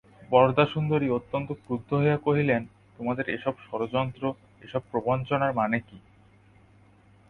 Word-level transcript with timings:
বরদাসুন্দরী 0.31 1.09
অত্যন্ত 1.09 1.51
ক্রুদ্ধ 1.51 1.93
হইয়া 1.93 2.17
কহিলেন, 2.17 2.65
তোমাদের 2.97 3.29
এ-সব 3.29 3.53
ষড়যন্ত্র, 3.65 4.33
এ-সব 4.61 4.81
প্রবঞ্চনার 4.91 5.53
মানে 5.53 5.79
কী? 5.79 5.97